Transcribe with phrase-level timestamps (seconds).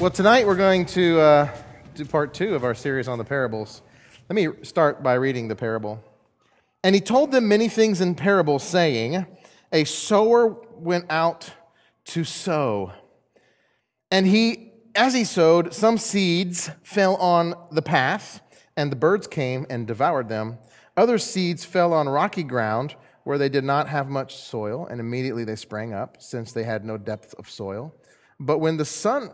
[0.00, 1.56] Well, tonight we're going to uh,
[1.94, 3.82] do part two of our series on the parables.
[4.30, 6.02] Let me start by reading the parable.
[6.82, 9.26] And he told them many things in parables, saying,
[9.70, 11.52] A sower went out
[12.06, 12.92] to sow.
[14.10, 18.40] And he, as he sowed, some seeds fell on the path,
[18.78, 20.56] and the birds came and devoured them.
[20.96, 22.94] Other seeds fell on rocky ground
[23.24, 26.86] where they did not have much soil, and immediately they sprang up, since they had
[26.86, 27.94] no depth of soil.
[28.40, 29.32] But when the sun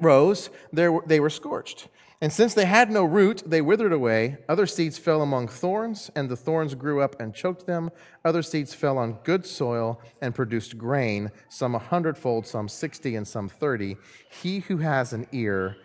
[0.00, 0.88] rose, they
[1.20, 1.88] were scorched.
[2.20, 4.38] And since they had no root, they withered away.
[4.48, 7.90] Other seeds fell among thorns, and the thorns grew up and choked them.
[8.24, 13.28] Other seeds fell on good soil and produced grain, some a hundredfold, some sixty, and
[13.28, 13.96] some thirty.
[14.30, 15.76] He who has an ear,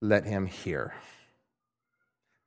[0.00, 0.94] let him hear.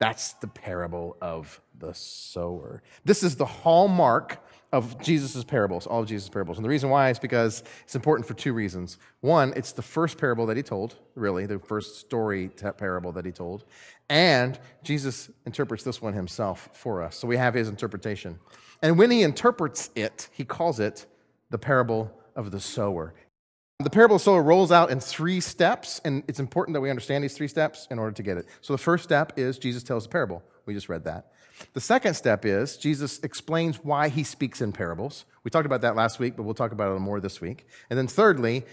[0.02, 2.82] That's the parable of the sower.
[3.06, 6.58] This is the hallmark of Jesus' parables, all of Jesus' parables.
[6.58, 8.98] And the reason why is because it's important for two reasons.
[9.20, 13.32] One, it's the first parable that he told, really, the first story parable that he
[13.32, 13.64] told.
[14.10, 17.16] And Jesus interprets this one himself for us.
[17.16, 18.40] So we have his interpretation.
[18.82, 21.06] And when he interprets it, he calls it
[21.52, 23.14] the parable of the sower.
[23.84, 27.24] The parable of sower rolls out in three steps, and it's important that we understand
[27.24, 28.46] these three steps in order to get it.
[28.62, 30.44] So the first step is Jesus tells the parable.
[30.66, 31.32] We just read that.
[31.74, 35.26] The second step is Jesus explains why he speaks in parables.
[35.44, 37.66] We talked about that last week, but we'll talk about it more this week.
[37.90, 38.66] And then thirdly,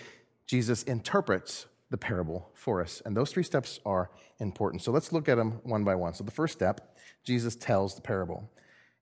[0.46, 3.02] Jesus interprets the parable for us.
[3.04, 4.82] And those three steps are important.
[4.82, 6.14] So let's look at them one by one.
[6.14, 8.50] So the first step, Jesus tells the parable.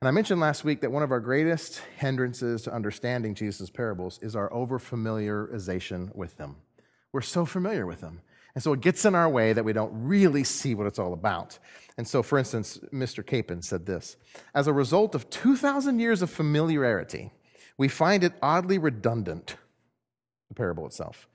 [0.01, 4.19] And I mentioned last week that one of our greatest hindrances to understanding Jesus' parables
[4.21, 6.57] is our overfamiliarization with them.
[7.13, 8.21] We're so familiar with them.
[8.55, 11.15] And so it gets in our way that we don't really see what it's all
[11.15, 11.59] about.
[11.97, 13.25] And so, for instance, Mr.
[13.25, 14.17] Capon said this
[14.55, 17.33] As a result of 2,000 years of familiarity,
[17.79, 19.57] we find it oddly redundant,
[20.49, 21.27] the parable itself.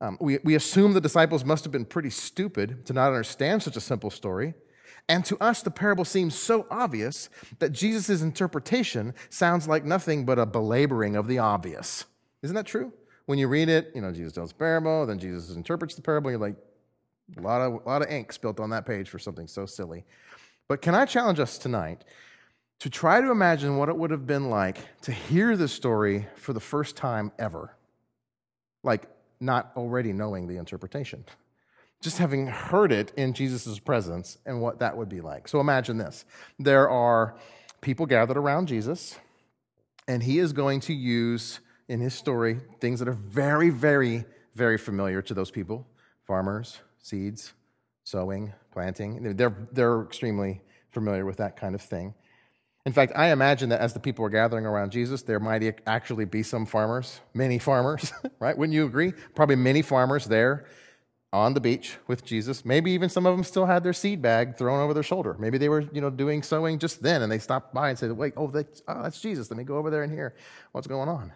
[0.00, 3.76] Um, we, we assume the disciples must have been pretty stupid to not understand such
[3.76, 4.54] a simple story.
[5.08, 7.28] And to us, the parable seems so obvious
[7.58, 12.06] that Jesus' interpretation sounds like nothing but a belaboring of the obvious.
[12.42, 12.92] Isn't that true?
[13.26, 16.30] when you read it, you know, Jesus tells a parable, then Jesus interprets the parable.
[16.30, 16.56] You're like,
[17.38, 20.04] a lot of, a lot of ink spilt on that page for something so silly.
[20.68, 22.04] But can I challenge us tonight
[22.80, 26.52] to try to imagine what it would have been like to hear this story for
[26.52, 27.74] the first time ever?
[28.82, 29.06] Like,
[29.40, 31.24] not already knowing the interpretation,
[32.04, 35.48] just having heard it in Jesus' presence and what that would be like.
[35.48, 36.26] So imagine this
[36.58, 37.34] there are
[37.80, 39.18] people gathered around Jesus,
[40.06, 44.76] and he is going to use in his story things that are very, very, very
[44.76, 45.86] familiar to those people
[46.26, 47.54] farmers, seeds,
[48.04, 49.34] sowing, planting.
[49.36, 50.60] They're, they're extremely
[50.90, 52.14] familiar with that kind of thing.
[52.86, 56.26] In fact, I imagine that as the people were gathering around Jesus, there might actually
[56.26, 58.56] be some farmers, many farmers, right?
[58.56, 59.12] Wouldn't you agree?
[59.34, 60.66] Probably many farmers there
[61.34, 62.64] on the beach with Jesus.
[62.64, 65.36] Maybe even some of them still had their seed bag thrown over their shoulder.
[65.38, 68.12] Maybe they were, you know, doing sowing just then and they stopped by and said,
[68.12, 69.50] wait, oh, that's, oh, that's Jesus.
[69.50, 70.36] Let me go over there and hear
[70.70, 71.32] what's going on.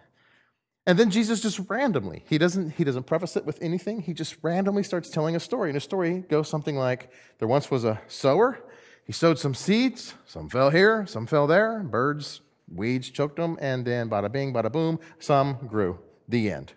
[0.87, 4.01] And then Jesus just randomly, he doesn't, he doesn't preface it with anything.
[4.01, 5.69] He just randomly starts telling a story.
[5.69, 8.57] And his story goes something like There once was a sower.
[9.05, 10.13] He sowed some seeds.
[10.25, 11.79] Some fell here, some fell there.
[11.83, 12.39] Birds,
[12.73, 13.57] weeds choked them.
[13.59, 15.99] And then bada bing, bada boom, some grew.
[16.29, 16.73] The end.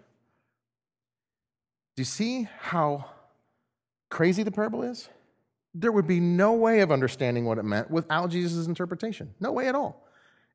[1.95, 3.07] Do you see how
[4.09, 5.09] crazy the parable is?
[5.75, 9.35] There would be no way of understanding what it meant without Jesus' interpretation.
[9.41, 10.07] No way at all.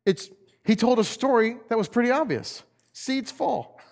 [0.05, 0.29] It's,
[0.63, 3.79] he told a story that was pretty obvious seeds fall.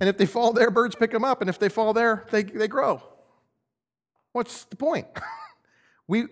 [0.00, 1.40] And if they fall there, birds pick them up.
[1.40, 3.00] And if they fall there, they, they grow.
[4.32, 5.06] What's the point?
[6.08, 6.26] we,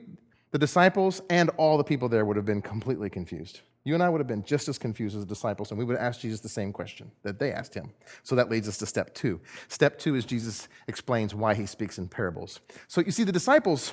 [0.53, 3.61] the disciples and all the people there would have been completely confused.
[3.85, 5.97] You and I would have been just as confused as the disciples, and we would
[5.97, 7.93] have asked Jesus the same question that they asked him.
[8.23, 9.41] So that leads us to step two.
[9.67, 12.61] Step two is Jesus explains why he speaks in parables.
[12.87, 13.93] So you see, the disciples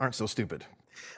[0.00, 0.64] aren't so stupid.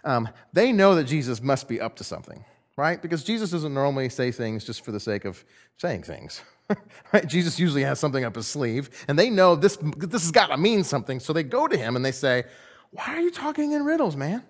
[0.04, 2.44] Um, they know that Jesus must be up to something
[2.76, 3.02] right?
[3.02, 5.44] Because Jesus doesn't normally say things just for the sake of
[5.76, 6.42] saying things.
[7.12, 7.26] right?
[7.26, 10.56] Jesus usually has something up his sleeve, and they know this, this has got to
[10.56, 11.20] mean something.
[11.20, 12.44] So they go to him and they say,
[12.92, 14.44] Why are you talking in riddles, man?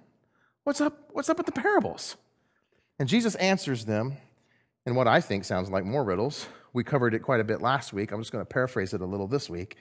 [0.65, 2.17] What's up, what's up with the parables?
[2.99, 4.19] And Jesus answers them
[4.85, 6.47] in what I think sounds like more riddles.
[6.73, 8.13] We covered it quite a bit last week.
[8.13, 9.77] I'm just going to paraphrase it a little this week.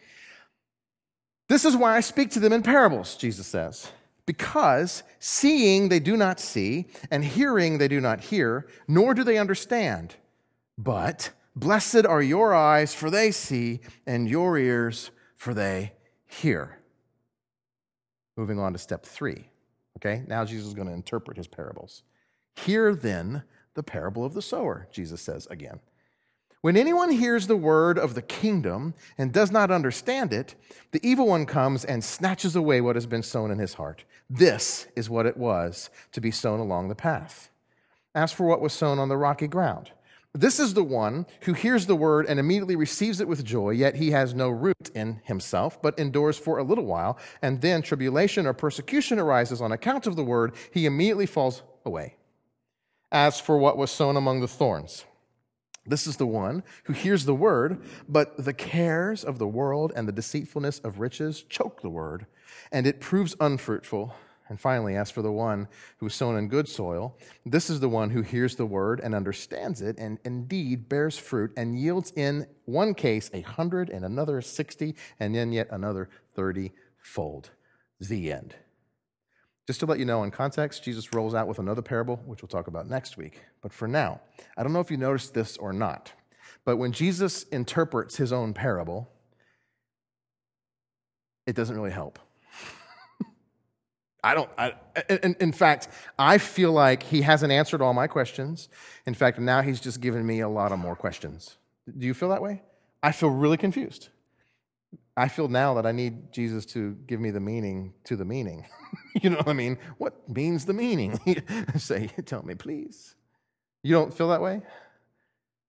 [1.49, 3.91] This is why I speak to them in parables, Jesus says
[4.25, 9.37] because seeing they do not see, and hearing they do not hear, nor do they
[9.37, 10.15] understand.
[10.77, 15.93] But blessed are your eyes, for they see, and your ears, for they
[16.25, 16.77] hear.
[18.41, 19.49] Moving on to step three.
[19.99, 22.01] Okay, now Jesus is going to interpret his parables.
[22.55, 23.43] Hear then
[23.75, 25.79] the parable of the sower, Jesus says again.
[26.61, 30.55] When anyone hears the word of the kingdom and does not understand it,
[30.89, 34.05] the evil one comes and snatches away what has been sown in his heart.
[34.27, 37.51] This is what it was to be sown along the path.
[38.15, 39.91] As for what was sown on the rocky ground,
[40.33, 43.95] this is the one who hears the word and immediately receives it with joy, yet
[43.95, 48.47] he has no root in himself, but endures for a little while, and then tribulation
[48.47, 52.15] or persecution arises on account of the word, he immediately falls away.
[53.11, 55.03] As for what was sown among the thorns,
[55.85, 60.07] this is the one who hears the word, but the cares of the world and
[60.07, 62.25] the deceitfulness of riches choke the word,
[62.71, 64.15] and it proves unfruitful.
[64.51, 65.69] And finally, as for the one
[65.99, 69.15] who is sown in good soil, this is the one who hears the word and
[69.15, 74.41] understands it, and indeed bears fruit and yields in one case a hundred, and another
[74.41, 77.51] sixty, and then yet another thirty fold.
[78.01, 78.55] The end.
[79.67, 82.49] Just to let you know, in context, Jesus rolls out with another parable, which we'll
[82.49, 83.39] talk about next week.
[83.61, 84.19] But for now,
[84.57, 86.11] I don't know if you noticed this or not,
[86.65, 89.09] but when Jesus interprets his own parable,
[91.47, 92.19] it doesn't really help.
[94.23, 94.73] I don't, I,
[95.09, 95.87] in, in, fact,
[96.19, 98.69] I feel like he hasn't answered all my questions.
[99.07, 101.57] In fact, now he's just given me a lot of more questions.
[101.97, 102.61] Do you feel that way?
[103.01, 104.09] I feel really confused.
[105.17, 108.65] I feel now that I need Jesus to give me the meaning to the meaning.
[109.21, 109.77] you know what I mean?
[109.97, 111.19] What means the meaning?
[111.77, 113.15] Say, tell me, please.
[113.83, 114.61] You don't feel that way?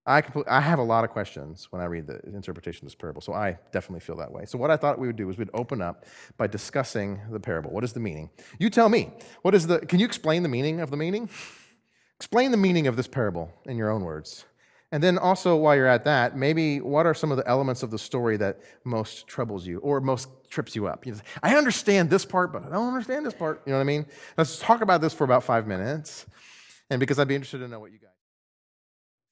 [0.05, 3.21] I, I have a lot of questions when I read the interpretation of this parable,
[3.21, 4.43] so I definitely feel that way.
[4.45, 6.05] So, what I thought we would do is we'd open up
[6.37, 7.71] by discussing the parable.
[7.71, 8.29] What is the meaning?
[8.59, 9.11] You tell me.
[9.43, 11.29] What is the, can you explain the meaning of the meaning?
[12.17, 14.45] Explain the meaning of this parable in your own words.
[14.91, 17.89] And then also, while you're at that, maybe what are some of the elements of
[17.89, 21.05] the story that most troubles you or most trips you up?
[21.05, 23.63] You say, I understand this part, but I don't understand this part.
[23.65, 24.05] You know what I mean?
[24.37, 26.25] Let's talk about this for about five minutes.
[26.89, 28.12] And because I'd be interested to know what you guys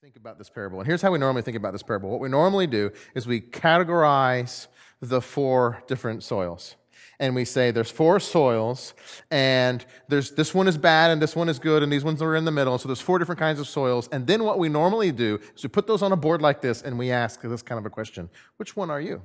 [0.01, 0.79] think about this parable.
[0.79, 2.09] And here's how we normally think about this parable.
[2.09, 4.65] What we normally do is we categorize
[4.99, 6.75] the four different soils
[7.19, 8.95] and we say there's four soils,
[9.29, 12.35] and there's this one is bad, and this one is good, and these ones are
[12.35, 12.79] in the middle.
[12.79, 14.09] So there's four different kinds of soils.
[14.11, 16.81] And then what we normally do is we put those on a board like this,
[16.81, 18.27] and we ask this kind of a question:
[18.57, 19.21] Which one are you?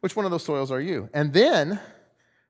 [0.00, 1.10] Which one of those soils are you?
[1.12, 1.78] And then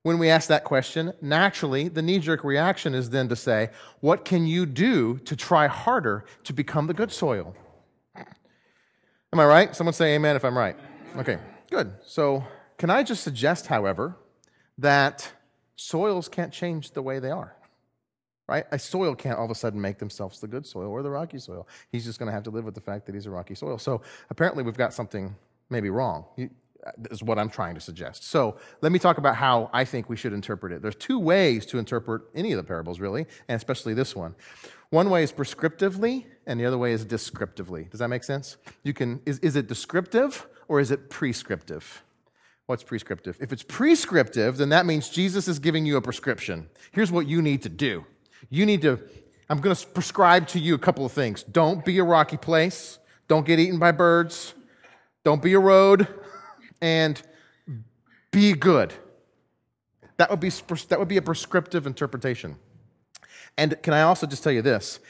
[0.06, 4.24] when we ask that question, naturally, the knee jerk reaction is then to say, What
[4.24, 7.56] can you do to try harder to become the good soil?
[8.14, 9.74] Am I right?
[9.74, 10.76] Someone say amen if I'm right.
[11.16, 11.38] Okay,
[11.72, 11.92] good.
[12.04, 12.44] So
[12.78, 14.16] can I just suggest, however,
[14.78, 15.28] that
[15.74, 17.56] soils can't change the way they are?
[18.46, 18.64] Right?
[18.70, 21.40] A soil can't all of a sudden make themselves the good soil or the rocky
[21.40, 21.66] soil.
[21.90, 23.76] He's just going to have to live with the fact that he's a rocky soil.
[23.76, 25.34] So apparently, we've got something
[25.68, 26.26] maybe wrong.
[27.10, 28.24] Is what I'm trying to suggest.
[28.24, 30.82] So let me talk about how I think we should interpret it.
[30.82, 34.34] There's two ways to interpret any of the parables, really, and especially this one.
[34.90, 37.88] One way is prescriptively, and the other way is descriptively.
[37.90, 38.56] Does that make sense?
[38.84, 42.02] You can is, is it descriptive or is it prescriptive?
[42.66, 43.36] What's prescriptive?
[43.40, 46.68] If it's prescriptive, then that means Jesus is giving you a prescription.
[46.90, 48.04] Here's what you need to do.
[48.50, 48.98] You need to,
[49.48, 51.44] I'm going to prescribe to you a couple of things.
[51.44, 52.98] Don't be a rocky place.
[53.28, 54.54] Don't get eaten by birds.
[55.24, 56.08] Don't be a road.
[56.80, 57.20] And
[58.30, 58.92] be good.
[60.16, 62.56] That would be, that would be a prescriptive interpretation.
[63.58, 65.00] And can I also just tell you this?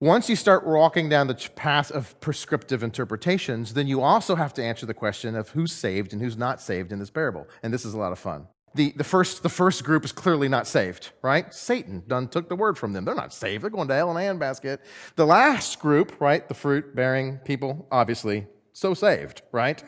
[0.00, 4.62] Once you start walking down the path of prescriptive interpretations, then you also have to
[4.62, 7.48] answer the question of who's saved and who's not saved in this parable.
[7.62, 8.46] And this is a lot of fun.
[8.74, 11.52] The, the, first, the first group is clearly not saved, right?
[11.54, 13.06] Satan done took the word from them.
[13.06, 13.64] They're not saved.
[13.64, 14.80] They're going to hell in a handbasket.
[15.14, 16.46] The last group, right?
[16.46, 19.82] The fruit bearing people, obviously, so saved, right?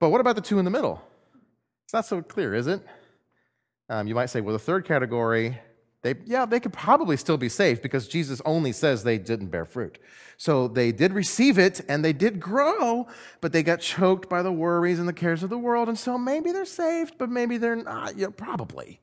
[0.00, 1.00] But what about the two in the middle?
[1.84, 2.82] It's not so clear, is it?
[3.88, 5.58] Um, you might say, well, the third category
[6.02, 9.66] they, yeah, they could probably still be saved because Jesus only says they didn't bear
[9.66, 9.98] fruit.
[10.38, 13.06] So they did receive it and they did grow,
[13.42, 15.88] but they got choked by the worries and the cares of the world.
[15.88, 18.16] And so maybe they're saved, but maybe they're not.
[18.16, 19.00] Yeah, probably.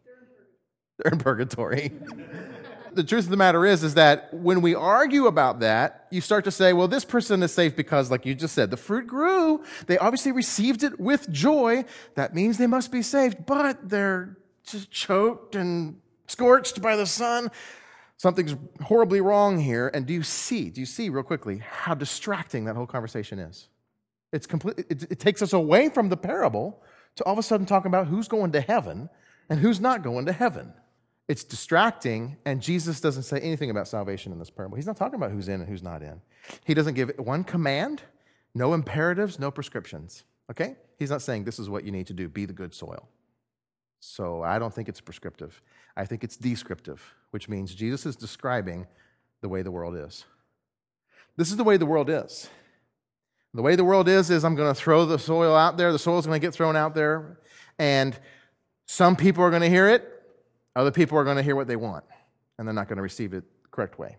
[0.97, 1.91] They're in purgatory.
[2.97, 6.43] the truth of the matter is, is that when we argue about that, you start
[6.45, 9.63] to say, well, this person is saved because, like you just said, the fruit grew.
[9.85, 11.85] They obviously received it with joy.
[12.15, 17.51] That means they must be saved, but they're just choked and scorched by the sun.
[18.17, 19.89] Something's horribly wrong here.
[19.93, 23.69] And do you see, do you see real quickly how distracting that whole conversation is?
[24.33, 26.81] It's complete, it, it takes us away from the parable
[27.15, 29.09] to all of a sudden talking about who's going to heaven
[29.49, 30.73] and who's not going to heaven.
[31.27, 34.77] It's distracting, and Jesus doesn't say anything about salvation in this parable.
[34.77, 36.21] He's not talking about who's in and who's not in.
[36.65, 38.01] He doesn't give one command,
[38.55, 40.23] no imperatives, no prescriptions.
[40.49, 40.75] Okay?
[40.97, 43.09] He's not saying this is what you need to do be the good soil.
[43.99, 45.61] So I don't think it's prescriptive.
[45.97, 48.87] I think it's descriptive, which means Jesus is describing
[49.41, 50.25] the way the world is.
[51.35, 52.49] This is the way the world is.
[53.53, 55.91] The way the world is, is I'm going to throw the soil out there.
[55.91, 57.39] The soil's going to get thrown out there.
[57.79, 58.17] And
[58.85, 60.16] some people are going to hear it.
[60.77, 62.05] Other people are going to hear what they want.
[62.57, 64.17] And they're not going to receive it the correct way.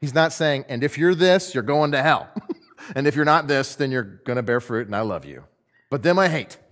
[0.00, 2.30] He's not saying, and if you're this, you're going to hell.
[2.96, 5.44] and if you're not this, then you're going to bear fruit and I love you.
[5.90, 6.56] But them I hate.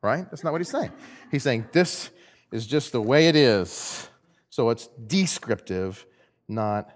[0.00, 0.30] Right?
[0.30, 0.92] That's not what he's saying.
[1.32, 2.10] He's saying, this
[2.52, 4.08] is just the way it is.
[4.48, 6.06] So it's descriptive,
[6.46, 6.88] not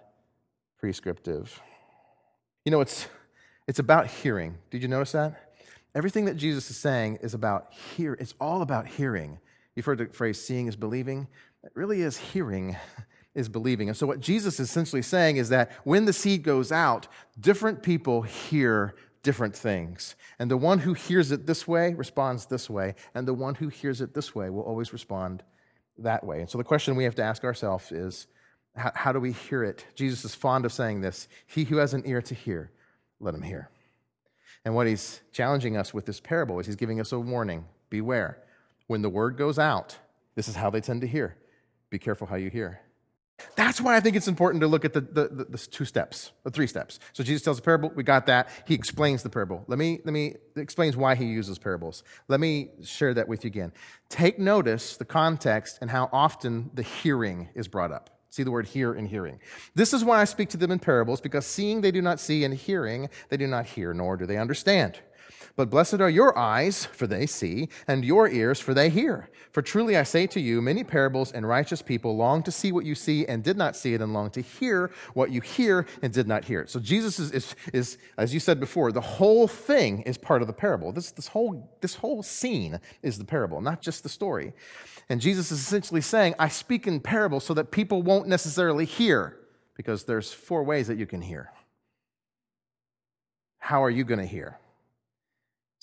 [0.78, 1.60] prescriptive.
[2.64, 3.08] You know, it's,
[3.66, 4.56] it's about hearing.
[4.70, 5.52] Did you notice that?
[5.96, 8.14] Everything that Jesus is saying is about hear.
[8.14, 9.40] It's all about hearing.
[9.74, 11.26] You've heard the phrase seeing is believing.
[11.64, 12.76] It really is hearing
[13.34, 13.88] is believing.
[13.88, 17.08] And so, what Jesus is essentially saying is that when the seed goes out,
[17.40, 20.16] different people hear different things.
[20.38, 23.68] And the one who hears it this way responds this way, and the one who
[23.68, 25.42] hears it this way will always respond
[25.98, 26.40] that way.
[26.40, 28.26] And so, the question we have to ask ourselves is
[28.76, 29.86] how, how do we hear it?
[29.94, 32.70] Jesus is fond of saying this He who has an ear to hear,
[33.20, 33.70] let him hear.
[34.64, 38.38] And what he's challenging us with this parable is he's giving us a warning beware.
[38.86, 39.98] When the word goes out,
[40.34, 41.36] this is how they tend to hear.
[41.92, 42.80] Be careful how you hear.
[43.54, 46.32] That's why I think it's important to look at the, the, the, the, two steps,
[46.42, 46.98] the three steps.
[47.12, 48.48] So Jesus tells a parable, we got that.
[48.66, 49.62] He explains the parable.
[49.66, 52.02] Let me, let me, explains why he uses parables.
[52.28, 53.74] Let me share that with you again.
[54.08, 58.08] Take notice the context and how often the hearing is brought up.
[58.30, 59.38] See the word hear and hearing.
[59.74, 62.44] This is why I speak to them in parables, because seeing they do not see,
[62.44, 64.98] and hearing they do not hear, nor do they understand.
[65.54, 69.28] But blessed are your eyes, for they see, and your ears, for they hear.
[69.50, 72.86] For truly I say to you, many parables and righteous people long to see what
[72.86, 76.10] you see and did not see it, and long to hear what you hear and
[76.10, 76.70] did not hear it.
[76.70, 80.46] So Jesus is, is, is as you said before, the whole thing is part of
[80.46, 80.90] the parable.
[80.90, 84.54] This, this, whole, this whole scene is the parable, not just the story.
[85.10, 89.36] And Jesus is essentially saying, I speak in parables so that people won't necessarily hear,
[89.76, 91.52] because there's four ways that you can hear.
[93.58, 94.58] How are you going to hear?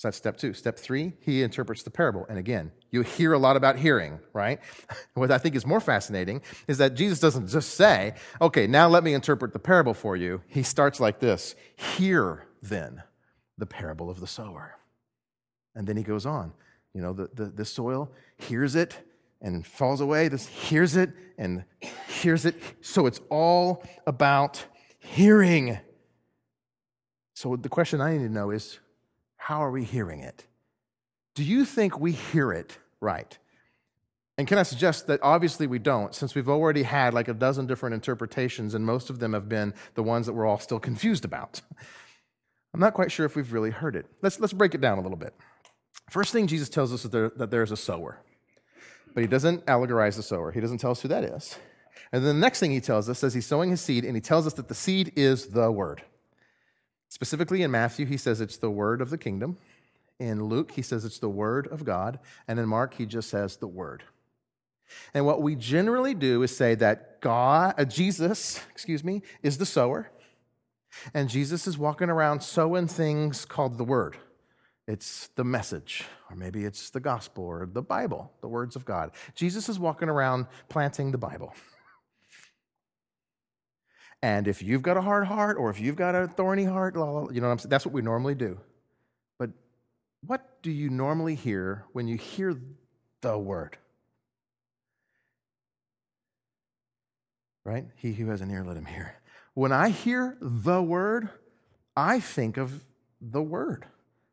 [0.00, 0.54] So that's step two.
[0.54, 2.24] Step three, he interprets the parable.
[2.30, 4.58] And again, you hear a lot about hearing, right?
[5.12, 9.04] What I think is more fascinating is that Jesus doesn't just say, okay, now let
[9.04, 10.40] me interpret the parable for you.
[10.46, 13.02] He starts like this Hear then
[13.58, 14.78] the parable of the sower.
[15.74, 16.54] And then he goes on.
[16.94, 18.96] You know, the, the, the soil hears it
[19.42, 20.28] and falls away.
[20.28, 21.64] This hears it and
[22.08, 22.54] hears it.
[22.80, 24.64] So it's all about
[24.98, 25.78] hearing.
[27.34, 28.80] So the question I need to know is
[29.40, 30.44] how are we hearing it?
[31.34, 33.38] Do you think we hear it right?
[34.36, 37.66] And can I suggest that obviously we don't, since we've already had like a dozen
[37.66, 41.24] different interpretations, and most of them have been the ones that we're all still confused
[41.24, 41.62] about.
[42.74, 44.06] I'm not quite sure if we've really heard it.
[44.20, 45.34] Let's, let's break it down a little bit.
[46.10, 48.20] First thing Jesus tells us is there, that there's a sower.
[49.14, 50.52] But he doesn't allegorize the sower.
[50.52, 51.56] He doesn't tell us who that is.
[52.12, 54.20] And then the next thing he tells us says he's sowing his seed, and he
[54.20, 56.02] tells us that the seed is the word.
[57.10, 59.58] Specifically in Matthew, he says it's the word of the kingdom.
[60.20, 62.20] In Luke, he says it's the word of God.
[62.46, 64.04] And in Mark, he just says the word.
[65.12, 69.66] And what we generally do is say that God, uh, Jesus, excuse me, is the
[69.66, 70.10] sower.
[71.12, 74.16] And Jesus is walking around sowing things called the word.
[74.86, 79.12] It's the message, or maybe it's the gospel or the Bible, the words of God.
[79.34, 81.54] Jesus is walking around planting the Bible.
[84.22, 87.00] And if you've got a hard heart or if you've got a thorny heart, you
[87.00, 87.70] know what I'm saying?
[87.70, 88.60] That's what we normally do.
[89.38, 89.50] But
[90.26, 92.60] what do you normally hear when you hear
[93.22, 93.78] the word?
[97.64, 97.86] Right?
[97.96, 99.16] He who has an ear, let him hear.
[99.54, 101.28] When I hear the word,
[101.96, 102.84] I think of
[103.20, 103.86] the word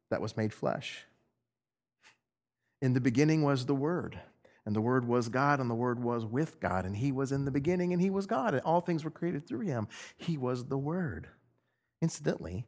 [0.10, 1.06] that was made flesh.
[2.82, 4.20] In the beginning was the Word,
[4.68, 7.46] and the Word was God, and the Word was with God, and He was in
[7.46, 9.88] the beginning, and He was God, and all things were created through Him.
[10.18, 11.30] He was the Word.
[12.02, 12.68] Incidentally,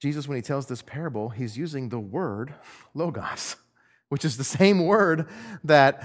[0.00, 2.54] Jesus, when He tells this parable, He's using the word
[2.94, 3.56] logos,
[4.08, 5.26] which is the same word
[5.64, 6.00] that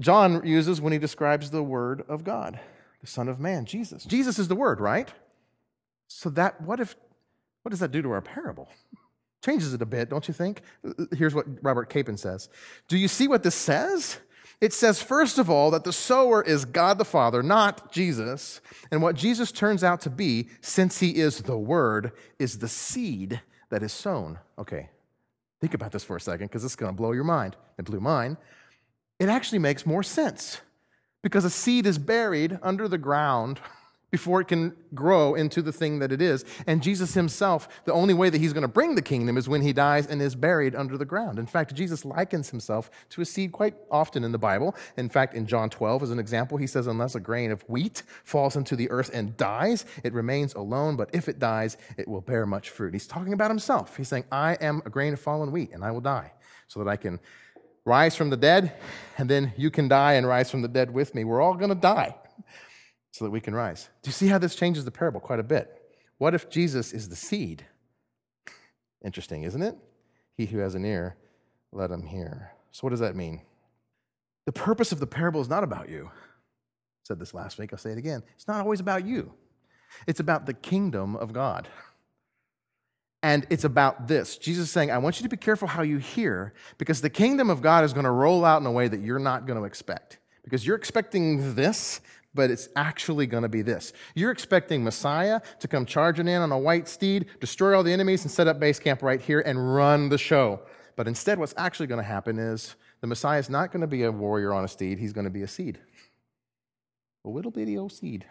[0.00, 2.58] John uses when he describes the Word of God,
[3.00, 4.04] the Son of Man, Jesus.
[4.04, 5.14] Jesus is the Word, right?
[6.08, 6.96] So that what if
[7.62, 8.68] what does that do to our parable?
[9.44, 10.62] Changes it a bit, don't you think?
[11.14, 12.48] Here's what Robert Capon says
[12.88, 14.18] Do you see what this says?
[14.60, 18.62] It says, first of all, that the sower is God the Father, not Jesus.
[18.90, 23.42] And what Jesus turns out to be, since he is the Word, is the seed
[23.68, 24.38] that is sown.
[24.58, 24.88] Okay,
[25.60, 27.56] think about this for a second, because is going to blow your mind.
[27.78, 28.38] It blew mine.
[29.18, 30.62] It actually makes more sense
[31.22, 33.60] because a seed is buried under the ground
[34.14, 36.44] before it can grow into the thing that it is.
[36.68, 39.60] And Jesus himself, the only way that he's going to bring the kingdom is when
[39.60, 41.36] he dies and is buried under the ground.
[41.36, 44.76] In fact, Jesus likens himself to a seed quite often in the Bible.
[44.96, 48.04] In fact, in John 12, as an example, he says, Unless a grain of wheat
[48.22, 52.20] falls into the earth and dies, it remains alone, but if it dies, it will
[52.20, 52.92] bear much fruit.
[52.92, 53.96] He's talking about himself.
[53.96, 56.34] He's saying, I am a grain of fallen wheat, and I will die,
[56.68, 57.18] so that I can
[57.84, 58.74] rise from the dead,
[59.18, 61.24] and then you can die and rise from the dead with me.
[61.24, 62.14] We're all going to die
[63.14, 63.90] so that we can rise.
[64.02, 65.80] Do you see how this changes the parable quite a bit?
[66.18, 67.64] What if Jesus is the seed?
[69.04, 69.76] Interesting, isn't it?
[70.36, 71.16] He who has an ear,
[71.70, 72.50] let him hear.
[72.72, 73.42] So, what does that mean?
[74.46, 76.10] The purpose of the parable is not about you.
[76.12, 78.24] I said this last week, I'll say it again.
[78.34, 79.32] It's not always about you,
[80.08, 81.68] it's about the kingdom of God.
[83.22, 84.36] And it's about this.
[84.36, 87.48] Jesus is saying, I want you to be careful how you hear because the kingdom
[87.48, 89.64] of God is going to roll out in a way that you're not going to
[89.64, 90.18] expect.
[90.42, 92.02] Because you're expecting this,
[92.34, 93.92] but it's actually going to be this.
[94.14, 98.22] You're expecting Messiah to come charging in on a white steed, destroy all the enemies,
[98.22, 100.60] and set up base camp right here and run the show.
[100.96, 104.04] But instead, what's actually going to happen is the Messiah is not going to be
[104.04, 105.78] a warrior on a steed, he's going to be a seed.
[107.24, 108.26] A little bitty old seed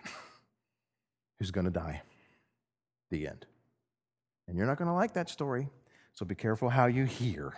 [1.39, 2.01] who's going to die.
[3.09, 3.45] The end.
[4.47, 5.69] And you're not going to like that story,
[6.13, 7.53] so be careful how you hear.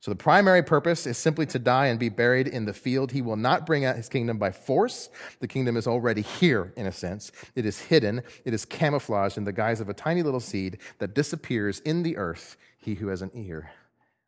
[0.00, 3.10] So the primary purpose is simply to die and be buried in the field.
[3.10, 5.08] He will not bring out his kingdom by force.
[5.40, 7.32] The kingdom is already here, in a sense.
[7.56, 11.14] It is hidden, it is camouflaged in the guise of a tiny little seed that
[11.14, 12.56] disappears in the earth.
[12.78, 13.70] He who has an ear,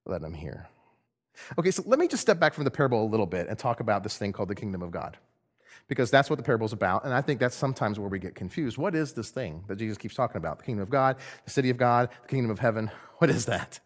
[0.04, 0.68] let him hear.
[1.58, 3.80] Okay, so let me just step back from the parable a little bit and talk
[3.80, 5.16] about this thing called the kingdom of God.
[5.88, 8.34] Because that's what the parable is about, and I think that's sometimes where we get
[8.34, 8.78] confused.
[8.78, 10.58] What is this thing that Jesus keeps talking about?
[10.58, 12.90] The kingdom of God, the city of God, the kingdom of heaven.
[13.18, 13.80] What is that?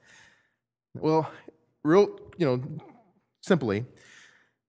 [0.94, 1.28] Well,
[1.84, 2.60] real, you know,
[3.42, 3.84] simply,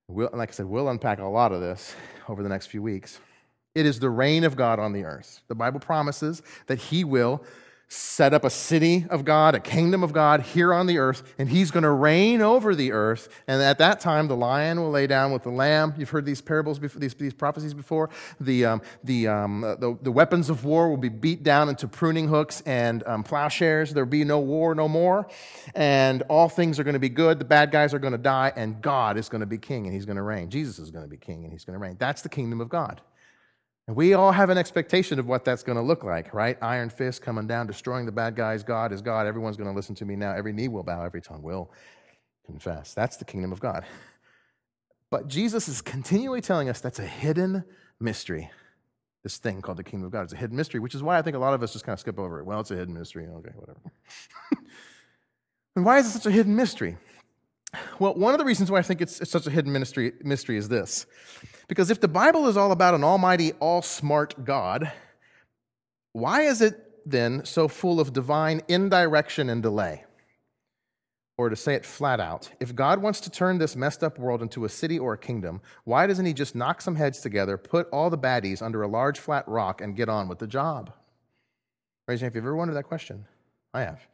[0.08, 1.96] we'll, like I said, we'll unpack a lot of this
[2.30, 3.20] over the next few weeks.
[3.74, 5.42] It is the reign of God on the earth.
[5.48, 7.44] The Bible promises that He will
[7.88, 11.50] set up a city of God, a kingdom of God here on the earth, and
[11.50, 13.30] he's going to reign over the earth.
[13.48, 15.94] And at that time, the lion will lay down with the lamb.
[15.98, 18.10] You've heard these parables, before, these, these prophecies before.
[18.40, 22.28] The, um, the, um, the, the, weapons of war will be beat down into pruning
[22.28, 23.94] hooks and um, plowshares.
[23.94, 25.28] There'll be no war no more.
[25.76, 27.38] And all things are going to be good.
[27.38, 29.94] The bad guys are going to die, and God is going to be king, and
[29.94, 30.50] he's going to reign.
[30.50, 31.98] Jesus is going to be king, and he's going to reign.
[32.00, 33.02] That's the kingdom of God.
[33.88, 36.58] And we all have an expectation of what that's going to look like, right?
[36.62, 38.64] Iron fist coming down, destroying the bad guys.
[38.64, 39.28] God is God.
[39.28, 40.34] Everyone's going to listen to me now.
[40.34, 41.72] Every knee will bow, every tongue will
[42.46, 42.94] confess.
[42.94, 43.86] That's the kingdom of God.
[45.12, 47.64] But Jesus is continually telling us that's a hidden
[48.00, 48.50] mystery.
[49.24, 51.22] This thing called the kingdom of God is a hidden mystery, which is why I
[51.22, 52.46] think a lot of us just kind of skip over it.
[52.46, 53.28] Well, it's a hidden mystery.
[53.28, 53.80] Okay, whatever.
[55.76, 56.98] and why is it such a hidden mystery?
[58.00, 60.58] Well, one of the reasons why I think it's, it's such a hidden mystery, mystery
[60.58, 61.06] is this.
[61.68, 64.92] Because if the Bible is all about an almighty, all smart God,
[66.14, 70.06] why is it then so full of divine indirection and delay?
[71.38, 74.42] Or to say it flat out, if God wants to turn this messed up world
[74.42, 77.90] into a city or a kingdom, why doesn't He just knock some heads together, put
[77.90, 80.94] all the baddies under a large flat rock, and get on with the job?
[82.08, 83.26] Raise your hand if you've ever wondered that question.
[83.74, 84.08] I have.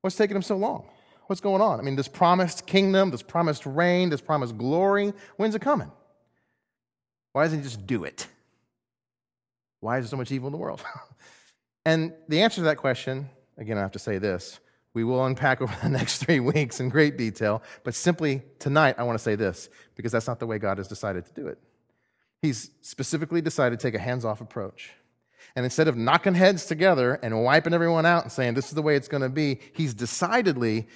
[0.00, 0.88] What's taking Him so long?
[1.26, 1.80] What's going on?
[1.80, 5.90] I mean, this promised kingdom, this promised reign, this promised glory, when's it coming?
[7.32, 8.26] Why doesn't he just do it?
[9.80, 10.82] Why is there so much evil in the world?
[11.84, 14.60] and the answer to that question, again, I have to say this.
[14.94, 19.02] We will unpack over the next three weeks in great detail, but simply tonight, I
[19.02, 21.58] want to say this because that's not the way God has decided to do it.
[22.40, 24.92] He's specifically decided to take a hands off approach.
[25.54, 28.82] And instead of knocking heads together and wiping everyone out and saying, this is the
[28.82, 30.86] way it's going to be, he's decidedly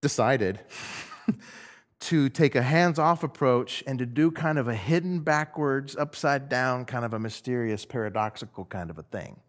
[0.00, 0.60] decided
[2.00, 6.48] to take a hands off approach and to do kind of a hidden backwards, upside
[6.48, 9.40] down, kind of a mysterious, paradoxical kind of a thing.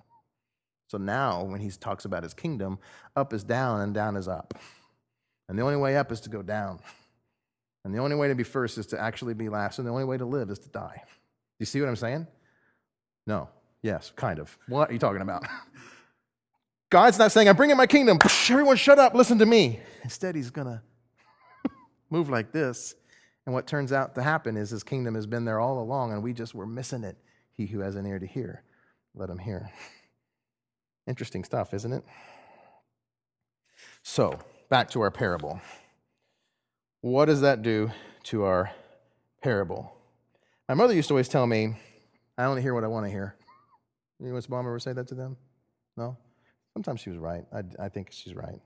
[0.88, 2.78] So now, when he talks about his kingdom,
[3.16, 4.54] up is down and down is up.
[5.48, 6.80] And the only way up is to go down.
[7.84, 9.80] And the only way to be first is to actually be last.
[9.80, 11.04] And the only way to live is to die.
[11.60, 12.28] You see what I'm saying?
[13.26, 13.50] No.
[13.82, 14.58] Yes, kind of.
[14.68, 15.46] What are you talking about?
[16.91, 18.19] God's not saying, I'm bringing my kingdom.
[18.49, 19.80] Everyone shut up, listen to me.
[20.04, 20.82] Instead, he's going to
[22.10, 22.93] move like this.
[23.45, 26.21] And what turns out to happen is his kingdom has been there all along, and
[26.21, 27.17] we just were missing it.
[27.54, 28.63] He who has an ear to hear,
[29.15, 29.71] let him hear.
[31.08, 32.04] Interesting stuff, isn't it?
[34.04, 34.38] So,
[34.69, 35.62] back to our parable.
[36.99, 37.91] What does that do
[38.23, 38.69] to our
[39.41, 39.93] parable?
[40.67, 41.77] My mother used to always tell me,
[42.38, 43.36] I only hear what I want to hear.
[44.19, 45.38] You mom ever say that to them?
[45.95, 46.17] No?
[46.73, 47.43] Sometimes she was right.
[47.53, 48.60] I, I think she's right.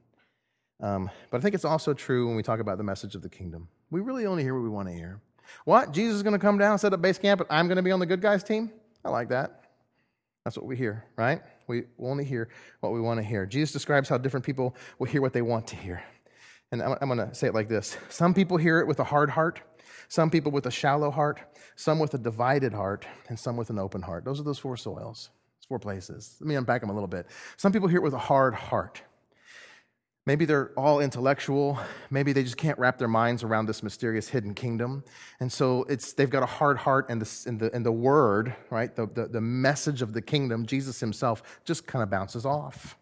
[0.81, 3.29] Um, but I think it's also true when we talk about the message of the
[3.29, 3.67] kingdom.
[3.91, 5.21] We really only hear what we want to hear.
[5.63, 5.91] What?
[5.91, 7.91] Jesus is going to come down, set up base camp, and I'm going to be
[7.91, 8.71] on the good guys team?
[9.03, 9.61] I like that.
[10.43, 11.41] That's what we hear, right?
[11.67, 13.45] We only hear what we want to hear.
[13.45, 16.03] Jesus describes how different people will hear what they want to hear.
[16.71, 19.03] And I'm, I'm going to say it like this Some people hear it with a
[19.03, 19.61] hard heart,
[20.07, 21.41] some people with a shallow heart,
[21.75, 24.25] some with a divided heart, and some with an open heart.
[24.25, 25.29] Those are those four soils,
[25.67, 26.37] four places.
[26.39, 27.27] Let me unpack them a little bit.
[27.57, 29.01] Some people hear it with a hard heart.
[30.25, 31.79] Maybe they're all intellectual.
[32.09, 35.03] Maybe they just can't wrap their minds around this mysterious hidden kingdom.
[35.39, 38.55] And so it's, they've got a hard heart, and the, and the, and the word,
[38.71, 42.97] right, the, the, the message of the kingdom, Jesus himself, just kind of bounces off.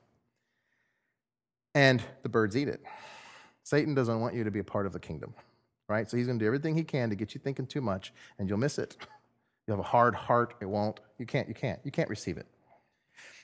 [1.73, 2.81] And the birds eat it.
[3.63, 5.33] Satan doesn't want you to be a part of the kingdom,
[5.87, 6.09] right?
[6.09, 8.49] So he's going to do everything he can to get you thinking too much, and
[8.49, 8.97] you'll miss it.
[9.67, 10.99] You have a hard heart, it won't.
[11.17, 12.47] You can't, you can't, you can't receive it.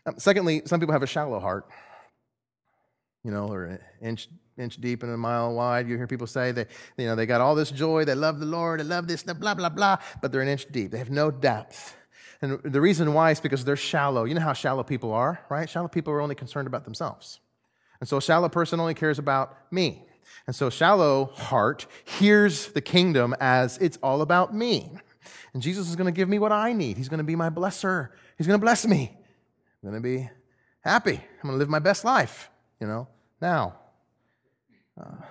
[0.06, 1.70] Um, secondly, some people have a shallow heart
[3.24, 4.28] you know, or an inch
[4.58, 5.88] inch deep and a mile wide.
[5.88, 6.66] You hear people say they,
[6.98, 9.54] you know, they got all this joy, they love the Lord, they love this, blah
[9.54, 10.92] blah blah, but they're an inch deep.
[10.92, 11.96] They have no depth.
[12.42, 14.24] And the reason why is because they're shallow.
[14.24, 15.70] You know how shallow people are, right?
[15.70, 17.42] Shallow people are only concerned about themselves.
[18.00, 20.06] And so a shallow person only cares about me.
[20.48, 24.90] And so shallow heart hears the kingdom as it's all about me.
[25.54, 26.98] And Jesus is going to give me what I need.
[26.98, 28.10] He's going to be my blesser.
[28.38, 29.18] He's going to bless me.
[29.84, 30.30] I'm going to be
[30.82, 31.16] happy.
[31.16, 33.08] I'm going to live my best life you know,
[33.42, 33.76] now.
[35.00, 35.24] Uh,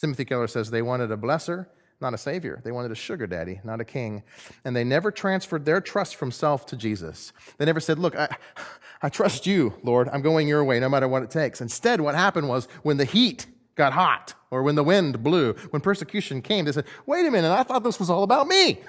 [0.00, 1.66] Timothy Keller says they wanted a blesser,
[2.00, 2.60] not a savior.
[2.64, 4.22] They wanted a sugar daddy, not a king.
[4.64, 7.32] And they never transferred their trust from self to Jesus.
[7.58, 8.34] They never said, Look, I,
[9.02, 10.08] I trust you, Lord.
[10.12, 11.60] I'm going your way no matter what it takes.
[11.60, 15.80] Instead, what happened was when the heat got hot or when the wind blew, when
[15.80, 18.80] persecution came, they said, Wait a minute, I thought this was all about me.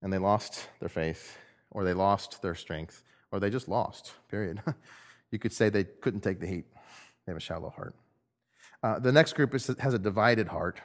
[0.00, 1.36] And they lost their faith,
[1.70, 4.62] or they lost their strength, or they just lost, period.
[5.32, 6.66] You could say they couldn't take the heat.
[7.24, 7.94] They have a shallow heart.
[8.82, 10.78] Uh, the next group is, has a divided heart.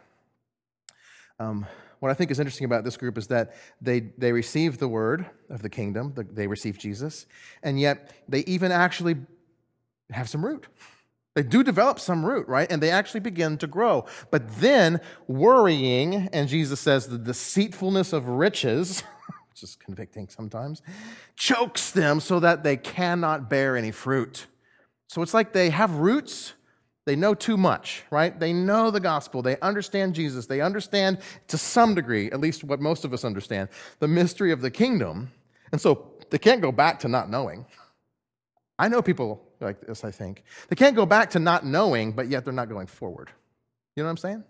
[1.38, 1.66] Um,
[2.00, 5.26] what I think is interesting about this group is that they, they receive the word
[5.50, 7.26] of the kingdom, the, they receive Jesus,
[7.62, 9.18] and yet they even actually
[10.12, 10.68] have some root.
[11.38, 12.66] They do develop some root, right?
[12.72, 14.08] And they actually begin to grow.
[14.32, 19.02] But then worrying, and Jesus says the deceitfulness of riches,
[19.52, 20.82] which is convicting sometimes,
[21.36, 24.48] chokes them so that they cannot bear any fruit.
[25.10, 26.54] So it's like they have roots,
[27.06, 28.40] they know too much, right?
[28.40, 31.20] They know the gospel, they understand Jesus, they understand
[31.50, 33.70] to some degree, at least what most of us understand,
[34.00, 35.32] the mystery of the kingdom.
[35.72, 37.68] And so they can't go back to not knowing.
[38.80, 40.44] I know people like this, I think.
[40.70, 43.30] They can't go back to not knowing, but yet they're not going forward.
[43.96, 44.44] You know what I'm saying?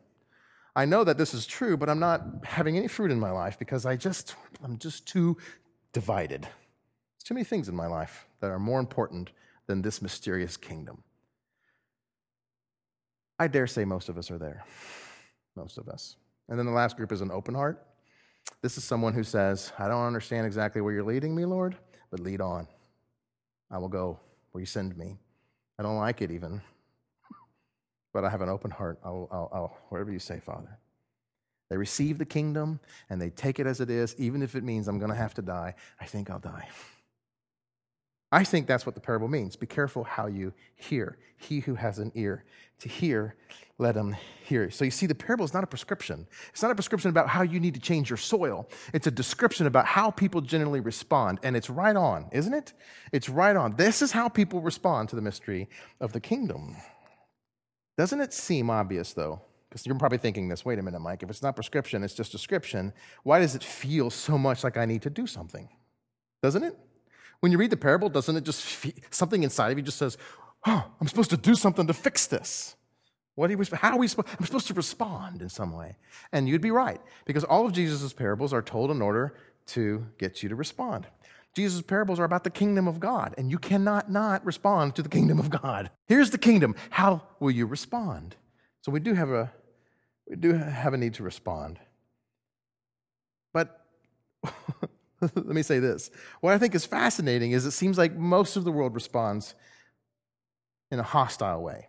[0.75, 3.57] I know that this is true, but I'm not having any fruit in my life
[3.57, 5.37] because I just, I'm just too
[5.91, 6.43] divided.
[6.43, 9.31] There's too many things in my life that are more important
[9.65, 11.03] than this mysterious kingdom.
[13.39, 14.63] I dare say most of us are there.
[15.55, 16.15] Most of us.
[16.49, 17.83] And then the last group is an open heart.
[18.61, 21.75] This is someone who says, I don't understand exactly where you're leading me, Lord,
[22.09, 22.67] but lead on.
[23.69, 24.19] I will go
[24.51, 25.17] where you send me.
[25.79, 26.62] I don't like it even,
[28.13, 28.99] but I have an open heart.
[29.03, 30.79] I'll, I'll, I'll, whatever you say, Father.
[31.69, 32.79] They receive the kingdom
[33.10, 35.33] and they take it as it is, even if it means I'm going to have
[35.36, 35.75] to die.
[35.99, 36.67] I think I'll die.
[38.31, 39.55] I think that's what the parable means.
[39.55, 41.17] Be careful how you hear.
[41.37, 42.43] He who has an ear
[42.79, 43.35] to hear,
[43.77, 44.69] let him hear.
[44.69, 46.27] So you see, the parable is not a prescription.
[46.49, 48.67] It's not a prescription about how you need to change your soil.
[48.93, 51.39] It's a description about how people generally respond.
[51.43, 52.73] And it's right on, isn't it?
[53.11, 53.75] It's right on.
[53.75, 55.69] This is how people respond to the mystery
[56.01, 56.75] of the kingdom.
[57.97, 59.41] Doesn't it seem obvious, though?
[59.69, 62.31] Because you're probably thinking this wait a minute, Mike, if it's not prescription, it's just
[62.31, 65.69] description, why does it feel so much like I need to do something?
[66.43, 66.77] Doesn't it?
[67.39, 70.17] When you read the parable, doesn't it just feel, something inside of you just says,
[70.65, 72.76] oh, I'm supposed to do something to fix this?
[73.36, 75.95] What are we, how are we supposed, I'm supposed to respond in some way.
[76.32, 79.36] And you'd be right, because all of Jesus' parables are told in order
[79.67, 81.06] to get you to respond.
[81.56, 85.10] Jesus' parables are about the kingdom of God, and you cannot not respond to the
[85.10, 85.89] kingdom of God.
[86.08, 86.76] Here's the kingdom.
[86.91, 88.36] How will you respond?
[88.82, 89.52] So we do have a
[90.30, 91.80] we do have a need to respond.
[93.54, 93.86] But
[95.21, 96.12] let me say this.
[96.41, 99.56] What I think is fascinating is it seems like most of the world responds
[100.91, 101.88] in a hostile way.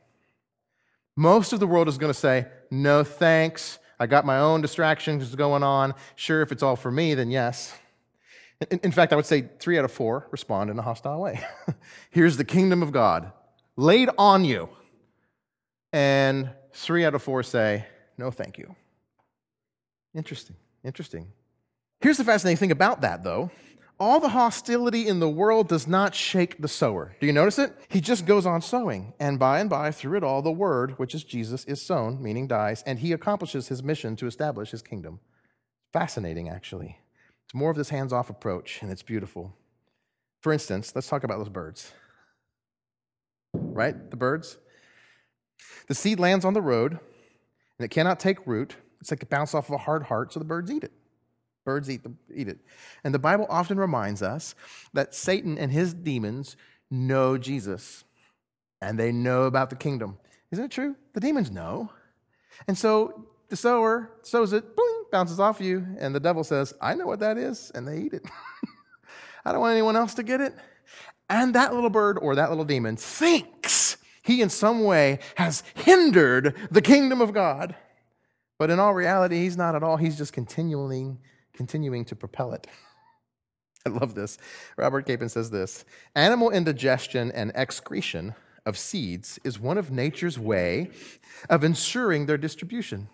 [1.16, 3.78] Most of the world is going to say, no thanks.
[4.00, 5.94] I got my own distractions going on.
[6.14, 7.74] Sure, if it's all for me, then yes.
[8.70, 11.40] In, in fact, I would say three out of four respond in a hostile way.
[12.10, 13.32] Here's the kingdom of God
[13.76, 14.68] laid on you.
[15.92, 17.86] And three out of four say,
[18.16, 18.74] no, thank you.
[20.14, 20.56] Interesting.
[20.84, 21.32] Interesting.
[22.00, 23.50] Here's the fascinating thing about that, though.
[24.00, 27.16] All the hostility in the world does not shake the sower.
[27.20, 27.74] Do you notice it?
[27.88, 29.12] He just goes on sowing.
[29.18, 32.46] And by and by, through it all, the word, which is Jesus, is sown, meaning
[32.46, 35.18] dies, and he accomplishes his mission to establish his kingdom.
[35.92, 36.98] Fascinating, actually.
[37.44, 39.56] It's more of this hands off approach, and it's beautiful.
[40.42, 41.92] For instance, let's talk about those birds.
[43.52, 44.10] Right?
[44.10, 44.58] The birds.
[45.88, 48.76] The seed lands on the road, and it cannot take root.
[49.00, 50.92] It's like it bounced off of a hard heart, so the birds eat it.
[51.68, 52.60] Birds eat, the, eat it.
[53.04, 54.54] And the Bible often reminds us
[54.94, 56.56] that Satan and his demons
[56.90, 58.04] know Jesus
[58.80, 60.16] and they know about the kingdom.
[60.50, 60.96] Isn't it true?
[61.12, 61.90] The demons know.
[62.66, 66.94] And so the sower sows it, boom, bounces off you, and the devil says, I
[66.94, 68.24] know what that is, and they eat it.
[69.44, 70.54] I don't want anyone else to get it.
[71.28, 76.56] And that little bird or that little demon thinks he in some way has hindered
[76.70, 77.74] the kingdom of God.
[78.58, 79.98] But in all reality, he's not at all.
[79.98, 81.18] He's just continually
[81.58, 82.68] continuing to propel it.
[83.86, 84.38] I love this.
[84.76, 90.90] Robert Capon says this Animal indigestion and excretion of seeds is one of nature's way
[91.50, 93.08] of ensuring their distribution.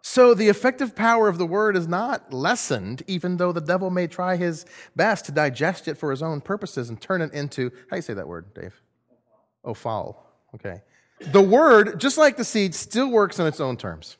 [0.00, 4.06] So the effective power of the word is not lessened, even though the devil may
[4.06, 4.64] try his
[4.94, 8.02] best to digest it for his own purposes and turn it into, how do you
[8.02, 8.80] say that word, Dave?
[9.64, 10.24] Oh, foul.
[10.54, 10.82] Okay.
[11.20, 14.16] The word, just like the seed, still works on its own terms.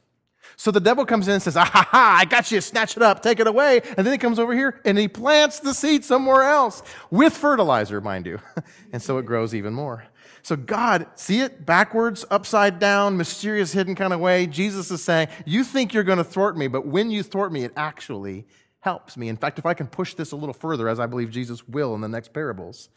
[0.56, 3.02] So the devil comes in and says, ah, ha, ha, I got you, snatch it
[3.02, 3.80] up, take it away.
[3.96, 8.00] And then he comes over here and he plants the seed somewhere else with fertilizer,
[8.00, 8.40] mind you.
[8.92, 10.04] and so it grows even more.
[10.42, 14.46] So God, see it backwards, upside down, mysterious, hidden kind of way.
[14.46, 17.64] Jesus is saying, you think you're going to thwart me, but when you thwart me,
[17.64, 18.46] it actually
[18.80, 19.28] helps me.
[19.28, 21.94] In fact, if I can push this a little further, as I believe Jesus will
[21.94, 22.88] in the next parables,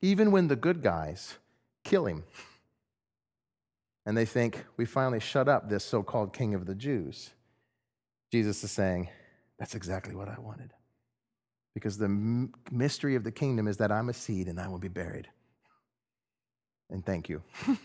[0.00, 1.38] even when the good guys
[1.82, 2.22] kill him,
[4.04, 7.30] and they think, we finally shut up this so called king of the Jews.
[8.30, 9.08] Jesus is saying,
[9.58, 10.70] that's exactly what I wanted.
[11.74, 14.78] Because the m- mystery of the kingdom is that I'm a seed and I will
[14.78, 15.28] be buried.
[16.90, 17.42] And thank you.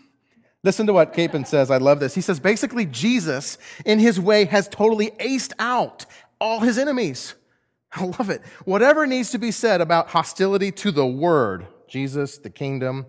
[0.63, 1.69] Listen to what Capon says.
[1.69, 2.15] I love this.
[2.15, 6.05] He says basically, Jesus, in his way, has totally aced out
[6.41, 7.35] all his enemies.
[7.93, 8.41] I love it.
[8.65, 13.05] Whatever needs to be said about hostility to the word, Jesus, the kingdom,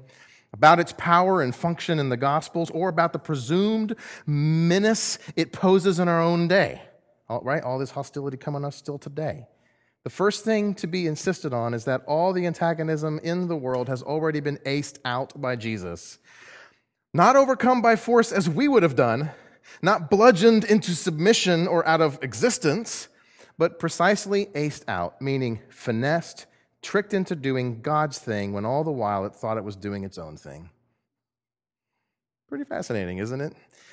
[0.52, 3.94] about its power and function in the Gospels, or about the presumed
[4.26, 6.82] menace it poses in our own day.
[7.28, 7.62] All, right?
[7.62, 9.46] All this hostility coming on us still today.
[10.04, 13.88] The first thing to be insisted on is that all the antagonism in the world
[13.88, 16.18] has already been aced out by Jesus.
[17.12, 19.30] Not overcome by force as we would have done,
[19.82, 23.08] not bludgeoned into submission or out of existence,
[23.58, 26.46] but precisely aced out, meaning finessed
[26.82, 30.18] tricked into doing God's thing when all the while it thought it was doing its
[30.18, 30.70] own thing.
[32.48, 33.52] Pretty fascinating, isn't it?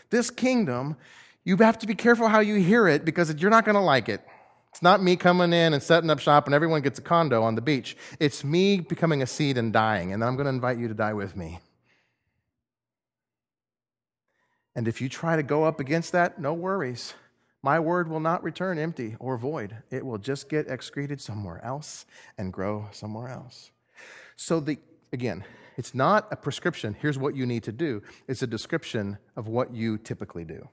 [0.10, 0.96] This kingdom,
[1.44, 4.08] you have to be careful how you hear it because you're not going to like
[4.08, 4.22] it.
[4.72, 7.56] It's not me coming in and setting up shop and everyone gets a condo on
[7.56, 7.96] the beach.
[8.20, 11.14] It's me becoming a seed and dying, and I'm going to invite you to die
[11.14, 11.60] with me.
[14.76, 17.14] And if you try to go up against that, no worries.
[17.66, 19.76] My word will not return empty or void.
[19.90, 22.06] It will just get excreted somewhere else
[22.38, 23.72] and grow somewhere else.
[24.36, 24.78] So, the,
[25.12, 25.44] again,
[25.76, 26.96] it's not a prescription.
[27.02, 28.04] Here's what you need to do.
[28.28, 30.70] It's a description of what you typically do.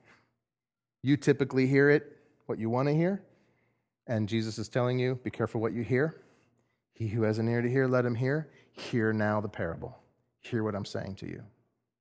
[1.03, 3.23] You typically hear it, what you want to hear.
[4.07, 6.21] And Jesus is telling you, be careful what you hear.
[6.93, 8.51] He who has an ear to hear, let him hear.
[8.73, 9.99] Hear now the parable.
[10.41, 11.43] Hear what I'm saying to you.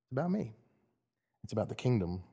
[0.04, 0.52] It's about me,
[1.46, 2.24] it's about the kingdom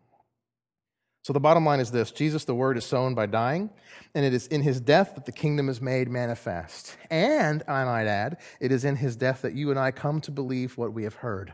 [1.28, 3.68] so the bottom line is this Jesus, the word, is sown by dying,
[4.14, 6.96] and it is in his death that the kingdom is made manifest.
[7.10, 10.30] And, I might add, it is in his death that you and I come to
[10.30, 11.52] believe what we have heard.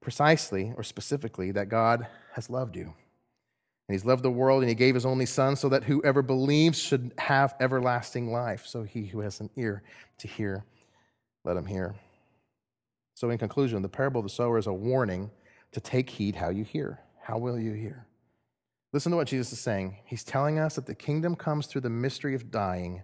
[0.00, 2.84] Precisely, or specifically, that God has loved you.
[2.84, 2.94] And
[3.94, 7.12] he's loved the world, and he gave his only son so that whoever believes should
[7.18, 8.66] have everlasting life.
[8.66, 9.82] So he who has an ear
[10.16, 10.64] to hear,
[11.44, 11.94] let him hear.
[13.12, 15.30] So, in conclusion, the parable of the sower is a warning
[15.72, 17.00] to take heed how you hear.
[17.20, 18.06] How will you hear?
[18.92, 19.96] Listen to what Jesus is saying.
[20.04, 23.02] He's telling us that the kingdom comes through the mystery of dying.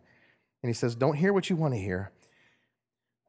[0.62, 2.12] And he says, Don't hear what you want to hear.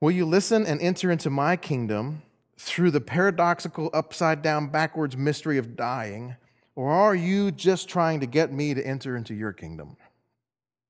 [0.01, 2.21] Will you listen and enter into my kingdom
[2.57, 6.35] through the paradoxical, upside down, backwards mystery of dying?
[6.75, 9.97] Or are you just trying to get me to enter into your kingdom?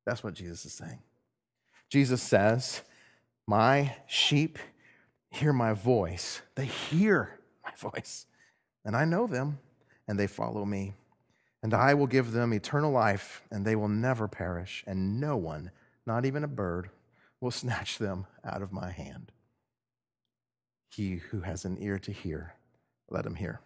[0.06, 1.00] That's what Jesus is saying.
[1.90, 2.82] Jesus says,
[3.48, 4.58] My sheep
[5.30, 6.42] hear my voice.
[6.56, 8.26] They hear my voice,
[8.86, 9.60] and I know them,
[10.08, 10.94] and they follow me.
[11.62, 15.72] And I will give them eternal life, and they will never perish, and no one,
[16.06, 16.90] not even a bird,
[17.42, 19.32] will snatch them out of my hand.
[20.90, 22.56] He who has an ear to hear,
[23.10, 23.62] let him hear.